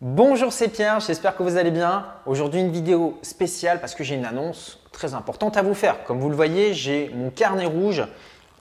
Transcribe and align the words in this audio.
Bonjour, 0.00 0.52
c'est 0.52 0.68
Pierre, 0.68 1.00
j'espère 1.00 1.36
que 1.36 1.42
vous 1.42 1.56
allez 1.56 1.72
bien. 1.72 2.06
Aujourd'hui, 2.24 2.60
une 2.60 2.70
vidéo 2.70 3.18
spéciale 3.22 3.80
parce 3.80 3.96
que 3.96 4.04
j'ai 4.04 4.14
une 4.14 4.26
annonce 4.26 4.78
très 4.92 5.14
importante 5.14 5.56
à 5.56 5.62
vous 5.62 5.74
faire. 5.74 6.04
Comme 6.04 6.20
vous 6.20 6.28
le 6.28 6.36
voyez, 6.36 6.72
j'ai 6.72 7.10
mon 7.16 7.30
carnet 7.30 7.66
rouge 7.66 8.04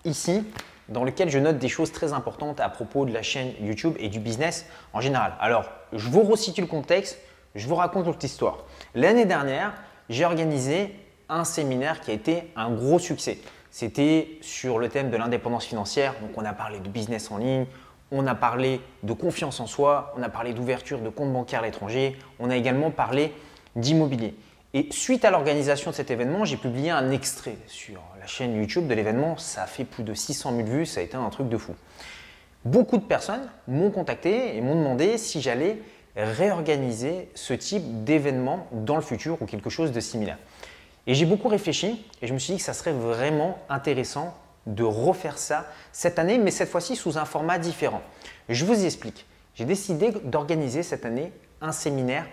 ici 0.04 0.44
dans 0.90 1.04
lequel 1.04 1.30
je 1.30 1.38
note 1.38 1.60
des 1.60 1.70
choses 1.70 1.92
très 1.92 2.12
importantes 2.12 2.60
à 2.60 2.70
propos 2.70 3.06
de 3.06 3.14
la 3.14 3.22
chaîne 3.22 3.54
YouTube 3.62 3.94
et 4.00 4.10
du 4.10 4.20
business 4.20 4.66
en 4.94 5.00
général. 5.00 5.36
Alors, 5.40 5.66
je 5.94 6.10
vous 6.10 6.24
resitue 6.24 6.62
le 6.62 6.66
contexte, 6.66 7.20
je 7.54 7.68
vous 7.68 7.76
raconte 7.76 8.06
toute 8.06 8.24
l'histoire. 8.24 8.66
L'année 8.96 9.26
dernière, 9.26 9.76
j'ai 10.10 10.26
organisé 10.26 10.96
un 11.30 11.44
séminaire 11.44 12.02
qui 12.02 12.10
a 12.10 12.16
été 12.16 12.52
un 12.56 12.72
gros 12.72 12.98
succès. 12.98 13.38
C'était 13.70 14.40
sur 14.42 14.80
le 14.80 14.90
thème 14.90 15.12
de 15.12 15.18
l'indépendance 15.18 15.66
financière. 15.66 16.16
Donc, 16.20 16.32
on 16.36 16.46
a 16.46 16.54
parlé 16.54 16.80
de 16.80 16.90
business 16.90 17.30
en 17.30 17.38
ligne, 17.38 17.68
on 18.12 18.26
a 18.28 18.36
parlé 18.36 18.82
de 19.04 19.14
confiance 19.14 19.60
en 19.60 19.68
soi, 19.68 20.14
on 20.18 20.24
a 20.24 20.30
parlé 20.30 20.54
d'ouverture 20.54 21.00
de 21.00 21.10
compte 21.10 21.32
bancaire 21.32 21.62
à 21.62 21.66
l'étranger, 21.66 22.18
on 22.40 22.50
a 22.50 22.56
également 22.56 22.92
parlé 22.92 23.34
d'immobilier. 23.76 24.36
Et 24.74 24.88
suite 24.92 25.26
à 25.26 25.32
l'organisation 25.32 25.92
de 25.92 25.96
cet 25.96 26.12
événement, 26.12 26.46
j'ai 26.46 26.58
publié 26.58 26.92
un 26.92 27.10
extrait 27.12 27.58
sur 27.68 28.02
la 28.20 28.28
chaîne 28.28 28.56
YouTube 28.56 28.88
de 28.88 28.94
l'événement. 28.94 29.38
Ça 29.38 29.64
a 29.64 29.66
fait 29.66 29.86
plus 29.86 30.04
de 30.04 30.14
600 30.14 30.56
000 30.56 30.68
vues, 30.68 30.86
ça 30.86 31.00
a 31.00 31.04
été 31.04 31.16
un 31.16 31.30
truc 31.30 31.50
de 31.50 31.58
fou. 31.58 31.74
Beaucoup 32.66 32.98
de 32.98 33.04
personnes 33.04 33.50
m'ont 33.68 33.92
contacté 33.92 34.58
et 34.58 34.62
m'ont 34.62 34.76
demandé 34.76 35.18
si 35.18 35.42
j'allais 35.42 35.78
réorganiser 36.16 37.30
ce 37.34 37.54
type 37.54 38.04
d'événement 38.04 38.68
dans 38.72 38.96
le 38.96 39.02
futur 39.02 39.42
ou 39.42 39.46
quelque 39.46 39.70
chose 39.70 39.92
de 39.92 40.00
similaire. 40.00 40.38
Et 41.06 41.14
j'ai 41.14 41.26
beaucoup 41.26 41.48
réfléchi 41.48 42.06
et 42.22 42.28
je 42.28 42.34
me 42.34 42.40
suis 42.40 42.54
dit 42.54 42.60
que 42.60 42.66
ça 42.66 42.74
serait 42.74 42.92
vraiment 42.92 43.58
intéressant 43.70 44.36
de 44.68 44.84
refaire 44.84 45.40
ça 45.40 45.66
cette 45.92 46.20
année, 46.20 46.38
mais 46.38 46.52
cette 46.52 46.70
fois-ci 46.70 46.96
sous 46.96 47.18
un 47.18 47.26
format 47.26 47.58
différent. 47.58 48.02
Je 48.50 48.66
vous 48.66 48.86
explique. 48.86 49.26
J'ai 49.56 49.66
décidé 49.66 50.12
d'organiser 50.24 50.84
cette 50.84 51.06
année 51.06 51.32
un 51.62 51.72
séminaire 51.72 52.28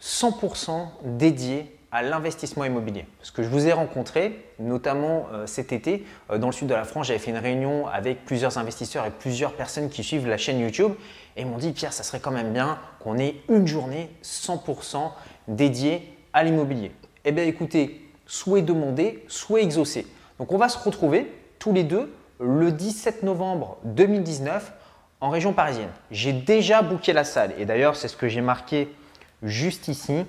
100% 0.00 0.88
dédié 1.04 1.76
à 1.92 2.02
l'investissement 2.02 2.64
immobilier. 2.64 3.06
Parce 3.18 3.30
que 3.30 3.42
je 3.42 3.48
vous 3.48 3.66
ai 3.66 3.72
rencontré, 3.72 4.44
notamment 4.58 5.26
euh, 5.32 5.46
cet 5.46 5.72
été, 5.72 6.04
euh, 6.30 6.38
dans 6.38 6.48
le 6.48 6.52
sud 6.52 6.68
de 6.68 6.74
la 6.74 6.84
France, 6.84 7.06
j'avais 7.06 7.18
fait 7.18 7.30
une 7.30 7.38
réunion 7.38 7.86
avec 7.86 8.24
plusieurs 8.24 8.58
investisseurs 8.58 9.06
et 9.06 9.10
plusieurs 9.10 9.54
personnes 9.54 9.88
qui 9.88 10.02
suivent 10.02 10.26
la 10.26 10.36
chaîne 10.36 10.60
YouTube 10.60 10.92
et 11.36 11.44
m'ont 11.44 11.58
dit 11.58 11.72
Pierre, 11.72 11.92
ça 11.92 12.02
serait 12.02 12.20
quand 12.20 12.30
même 12.30 12.52
bien 12.52 12.78
qu'on 13.00 13.18
ait 13.18 13.36
une 13.48 13.66
journée 13.66 14.10
100% 14.22 15.10
dédiée 15.48 16.12
à 16.32 16.42
l'immobilier. 16.42 16.92
Eh 17.24 17.32
bien 17.32 17.44
écoutez, 17.44 18.02
souhait 18.26 18.62
demandé, 18.62 19.24
souhait 19.28 19.62
exaucé. 19.62 20.06
Donc 20.38 20.52
on 20.52 20.58
va 20.58 20.68
se 20.68 20.78
retrouver 20.78 21.30
tous 21.66 21.72
les 21.72 21.82
deux 21.82 22.14
le 22.38 22.70
17 22.70 23.24
novembre 23.24 23.78
2019 23.82 24.72
en 25.20 25.30
région 25.30 25.52
parisienne. 25.52 25.88
J'ai 26.12 26.32
déjà 26.32 26.80
booké 26.80 27.12
la 27.12 27.24
salle 27.24 27.54
et 27.58 27.64
d'ailleurs 27.64 27.96
c'est 27.96 28.06
ce 28.06 28.16
que 28.16 28.28
j'ai 28.28 28.40
marqué 28.40 28.94
juste 29.42 29.88
ici, 29.88 30.26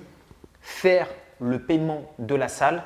faire 0.60 1.06
le 1.38 1.60
paiement 1.60 2.10
de 2.18 2.34
la 2.34 2.48
salle 2.48 2.82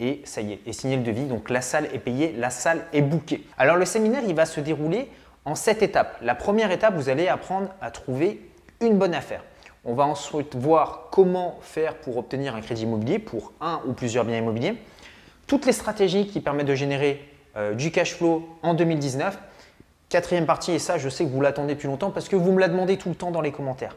et 0.00 0.20
ça 0.24 0.42
y 0.42 0.52
est, 0.52 0.60
et 0.66 0.74
signer 0.74 0.98
le 0.98 1.02
devis. 1.02 1.24
Donc 1.24 1.48
la 1.48 1.62
salle 1.62 1.88
est 1.94 1.98
payée, 1.98 2.34
la 2.36 2.50
salle 2.50 2.84
est 2.92 3.00
bookée. 3.00 3.46
Alors 3.56 3.76
le 3.76 3.86
séminaire, 3.86 4.20
il 4.28 4.34
va 4.34 4.44
se 4.44 4.60
dérouler 4.60 5.08
en 5.46 5.54
sept 5.54 5.82
étapes. 5.82 6.18
La 6.20 6.34
première 6.34 6.72
étape, 6.72 6.96
vous 6.96 7.08
allez 7.08 7.28
apprendre 7.28 7.70
à 7.80 7.90
trouver 7.90 8.50
une 8.82 8.98
bonne 8.98 9.14
affaire. 9.14 9.42
On 9.86 9.94
va 9.94 10.04
ensuite 10.04 10.54
voir 10.56 11.08
comment 11.10 11.58
faire 11.62 11.94
pour 11.94 12.18
obtenir 12.18 12.54
un 12.54 12.60
crédit 12.60 12.82
immobilier 12.82 13.18
pour 13.18 13.54
un 13.62 13.80
ou 13.86 13.94
plusieurs 13.94 14.26
biens 14.26 14.36
immobiliers. 14.36 14.74
Toutes 15.46 15.64
les 15.64 15.72
stratégies 15.72 16.26
qui 16.26 16.40
permettent 16.40 16.66
de 16.66 16.74
générer 16.74 17.30
du 17.76 17.90
cash 17.90 18.14
flow 18.14 18.48
en 18.62 18.74
2019. 18.74 19.38
Quatrième 20.08 20.46
partie, 20.46 20.72
et 20.72 20.78
ça 20.78 20.98
je 20.98 21.08
sais 21.08 21.24
que 21.24 21.30
vous 21.30 21.40
l'attendez 21.40 21.74
depuis 21.74 21.88
longtemps 21.88 22.10
parce 22.10 22.28
que 22.28 22.36
vous 22.36 22.52
me 22.52 22.60
la 22.60 22.68
demandez 22.68 22.96
tout 22.96 23.08
le 23.08 23.14
temps 23.14 23.30
dans 23.30 23.40
les 23.40 23.52
commentaires. 23.52 23.96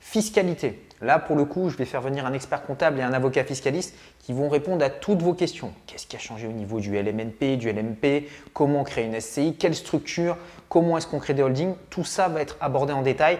Fiscalité. 0.00 0.82
Là, 1.00 1.18
pour 1.18 1.36
le 1.36 1.44
coup, 1.44 1.68
je 1.68 1.76
vais 1.76 1.84
faire 1.84 2.00
venir 2.00 2.26
un 2.26 2.32
expert 2.32 2.62
comptable 2.64 2.98
et 3.00 3.02
un 3.02 3.12
avocat 3.12 3.44
fiscaliste 3.44 3.94
qui 4.18 4.32
vont 4.32 4.48
répondre 4.48 4.84
à 4.84 4.90
toutes 4.90 5.22
vos 5.22 5.32
questions. 5.34 5.72
Qu'est-ce 5.86 6.06
qui 6.06 6.16
a 6.16 6.18
changé 6.18 6.46
au 6.46 6.52
niveau 6.52 6.80
du 6.80 6.96
LMNP, 6.96 7.56
du 7.56 7.72
LMP 7.72 8.28
Comment 8.52 8.84
créer 8.84 9.06
une 9.06 9.20
SCI 9.20 9.56
Quelle 9.56 9.74
structure? 9.74 10.36
Comment 10.68 10.98
est-ce 10.98 11.06
qu'on 11.06 11.18
crée 11.18 11.34
des 11.34 11.42
holdings? 11.42 11.74
Tout 11.90 12.04
ça 12.04 12.28
va 12.28 12.40
être 12.40 12.56
abordé 12.60 12.92
en 12.92 13.02
détail 13.02 13.38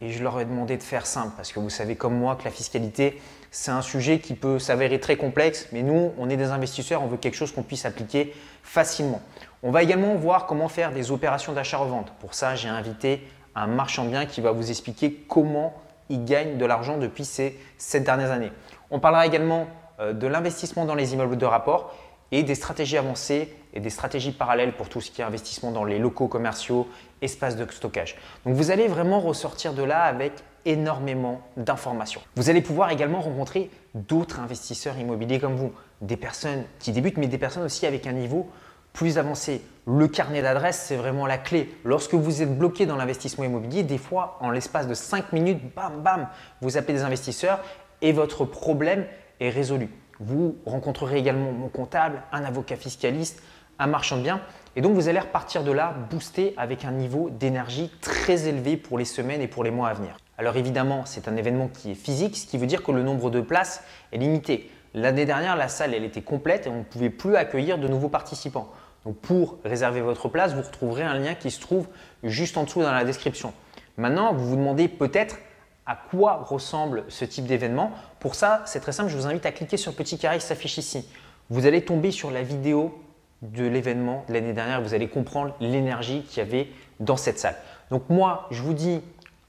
et 0.00 0.10
je 0.10 0.22
leur 0.22 0.38
ai 0.40 0.44
demandé 0.44 0.76
de 0.76 0.82
faire 0.82 1.06
simple 1.06 1.32
parce 1.36 1.52
que 1.52 1.60
vous 1.60 1.70
savez 1.70 1.96
comme 1.96 2.16
moi 2.16 2.36
que 2.36 2.44
la 2.44 2.50
fiscalité, 2.50 3.20
c'est 3.50 3.70
un 3.70 3.82
sujet 3.82 4.18
qui 4.18 4.34
peut 4.34 4.58
s'avérer 4.58 5.00
très 5.00 5.16
complexe, 5.16 5.68
mais 5.72 5.82
nous, 5.82 6.12
on 6.18 6.28
est 6.28 6.36
des 6.36 6.50
investisseurs, 6.50 7.02
on 7.02 7.06
veut 7.06 7.16
quelque 7.16 7.36
chose 7.36 7.52
qu'on 7.52 7.62
puisse 7.62 7.86
appliquer 7.86 8.34
facilement. 8.62 9.22
On 9.62 9.70
va 9.70 9.82
également 9.82 10.14
voir 10.14 10.46
comment 10.46 10.68
faire 10.68 10.92
des 10.92 11.10
opérations 11.10 11.52
d'achat-revente. 11.52 12.12
Pour 12.20 12.34
ça, 12.34 12.54
j'ai 12.54 12.68
invité 12.68 13.26
un 13.54 13.66
marchand 13.66 14.04
bien 14.04 14.26
qui 14.26 14.40
va 14.40 14.52
vous 14.52 14.70
expliquer 14.70 15.12
comment 15.28 15.74
il 16.08 16.24
gagne 16.24 16.58
de 16.58 16.64
l'argent 16.66 16.98
depuis 16.98 17.24
ces 17.24 17.58
sept 17.78 18.04
dernières 18.04 18.30
années. 18.30 18.52
On 18.90 19.00
parlera 19.00 19.26
également 19.26 19.66
euh, 19.98 20.12
de 20.12 20.26
l'investissement 20.26 20.84
dans 20.84 20.94
les 20.94 21.14
immeubles 21.14 21.38
de 21.38 21.46
rapport 21.46 21.94
et 22.32 22.42
des 22.42 22.54
stratégies 22.54 22.96
avancées 22.96 23.54
et 23.74 23.80
des 23.80 23.90
stratégies 23.90 24.32
parallèles 24.32 24.72
pour 24.72 24.88
tout 24.88 25.00
ce 25.00 25.10
qui 25.10 25.20
est 25.20 25.24
investissement 25.24 25.70
dans 25.70 25.84
les 25.84 25.98
locaux 25.98 26.28
commerciaux, 26.28 26.88
espaces 27.20 27.56
de 27.56 27.70
stockage. 27.70 28.16
Donc 28.44 28.54
vous 28.54 28.70
allez 28.70 28.88
vraiment 28.88 29.20
ressortir 29.20 29.74
de 29.74 29.82
là 29.82 30.02
avec 30.02 30.32
énormément 30.64 31.40
d'informations. 31.56 32.20
Vous 32.34 32.50
allez 32.50 32.62
pouvoir 32.62 32.90
également 32.90 33.20
rencontrer 33.20 33.70
d'autres 33.94 34.40
investisseurs 34.40 34.98
immobiliers 34.98 35.38
comme 35.38 35.54
vous, 35.54 35.72
des 36.00 36.16
personnes 36.16 36.64
qui 36.78 36.92
débutent, 36.92 37.18
mais 37.18 37.28
des 37.28 37.38
personnes 37.38 37.62
aussi 37.62 37.86
avec 37.86 38.06
un 38.06 38.12
niveau 38.12 38.50
plus 38.92 39.18
avancé. 39.18 39.60
Le 39.86 40.08
carnet 40.08 40.42
d'adresses, 40.42 40.82
c'est 40.88 40.96
vraiment 40.96 41.26
la 41.26 41.38
clé. 41.38 41.70
Lorsque 41.84 42.14
vous 42.14 42.42
êtes 42.42 42.58
bloqué 42.58 42.86
dans 42.86 42.96
l'investissement 42.96 43.44
immobilier, 43.44 43.82
des 43.82 43.98
fois, 43.98 44.38
en 44.40 44.50
l'espace 44.50 44.88
de 44.88 44.94
5 44.94 45.32
minutes, 45.32 45.60
bam, 45.74 46.02
bam, 46.02 46.28
vous 46.62 46.78
appelez 46.78 46.94
des 46.94 47.04
investisseurs 47.04 47.60
et 48.00 48.12
votre 48.12 48.44
problème 48.44 49.06
est 49.38 49.50
résolu. 49.50 49.90
Vous 50.20 50.56
rencontrerez 50.66 51.18
également 51.18 51.52
mon 51.52 51.68
comptable, 51.68 52.22
un 52.32 52.44
avocat 52.44 52.76
fiscaliste, 52.76 53.42
un 53.78 53.86
marchand 53.86 54.16
de 54.16 54.22
biens. 54.22 54.40
Et 54.74 54.80
donc, 54.80 54.94
vous 54.94 55.08
allez 55.08 55.20
repartir 55.20 55.64
de 55.64 55.72
là 55.72 55.94
boosté 56.10 56.54
avec 56.56 56.84
un 56.84 56.92
niveau 56.92 57.30
d'énergie 57.30 57.90
très 58.00 58.48
élevé 58.48 58.76
pour 58.76 58.98
les 58.98 59.04
semaines 59.04 59.40
et 59.40 59.48
pour 59.48 59.64
les 59.64 59.70
mois 59.70 59.88
à 59.88 59.94
venir. 59.94 60.16
Alors 60.38 60.56
évidemment, 60.56 61.06
c'est 61.06 61.28
un 61.28 61.36
événement 61.36 61.68
qui 61.68 61.92
est 61.92 61.94
physique, 61.94 62.36
ce 62.36 62.46
qui 62.46 62.58
veut 62.58 62.66
dire 62.66 62.82
que 62.82 62.92
le 62.92 63.02
nombre 63.02 63.30
de 63.30 63.40
places 63.40 63.82
est 64.12 64.18
limité. 64.18 64.70
L'année 64.92 65.24
dernière, 65.24 65.56
la 65.56 65.68
salle 65.68 65.94
était 65.94 66.22
complète 66.22 66.66
et 66.66 66.70
on 66.70 66.78
ne 66.78 66.84
pouvait 66.84 67.10
plus 67.10 67.36
accueillir 67.36 67.78
de 67.78 67.88
nouveaux 67.88 68.08
participants. 68.08 68.70
Donc 69.04 69.16
pour 69.16 69.58
réserver 69.64 70.00
votre 70.00 70.28
place, 70.28 70.54
vous 70.54 70.62
retrouverez 70.62 71.04
un 71.04 71.18
lien 71.18 71.34
qui 71.34 71.50
se 71.50 71.60
trouve 71.60 71.86
juste 72.22 72.58
en 72.58 72.64
dessous 72.64 72.82
dans 72.82 72.92
la 72.92 73.04
description. 73.04 73.52
Maintenant, 73.96 74.34
vous 74.34 74.46
vous 74.46 74.56
demandez 74.56 74.88
peut-être 74.88 75.36
à 75.86 75.96
quoi 75.96 76.42
ressemble 76.44 77.04
ce 77.08 77.24
type 77.24 77.46
d'événement. 77.46 77.92
Pour 78.18 78.34
ça, 78.34 78.62
c'est 78.66 78.80
très 78.80 78.92
simple, 78.92 79.10
je 79.10 79.16
vous 79.16 79.26
invite 79.26 79.46
à 79.46 79.52
cliquer 79.52 79.76
sur 79.76 79.92
le 79.92 79.96
petit 79.96 80.18
carré 80.18 80.38
qui 80.38 80.44
s'affiche 80.44 80.78
ici. 80.78 81.08
Vous 81.48 81.66
allez 81.66 81.84
tomber 81.84 82.10
sur 82.10 82.30
la 82.30 82.42
vidéo 82.42 82.98
de 83.42 83.64
l'événement 83.64 84.24
de 84.28 84.34
l'année 84.34 84.52
dernière, 84.52 84.80
vous 84.82 84.94
allez 84.94 85.08
comprendre 85.08 85.54
l'énergie 85.60 86.22
qu'il 86.22 86.38
y 86.38 86.40
avait 86.40 86.68
dans 87.00 87.16
cette 87.16 87.38
salle. 87.38 87.56
Donc 87.90 88.08
moi, 88.08 88.48
je 88.50 88.62
vous 88.62 88.74
dis 88.74 89.00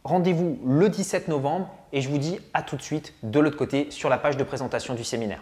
rendez-vous 0.04 0.60
le 0.66 0.90
17 0.90 1.28
novembre 1.28 1.70
et 1.92 2.02
je 2.02 2.10
vous 2.10 2.18
dis 2.18 2.40
à 2.54 2.62
tout 2.62 2.76
de 2.76 2.82
suite 2.82 3.14
de 3.24 3.40
l'autre 3.40 3.58
côté 3.58 3.90
sur 3.90 4.10
la 4.10 4.18
page 4.18 4.38
de 4.38 4.44
présentation 4.44 4.94
du 4.94 5.04
séminaire. 5.04 5.42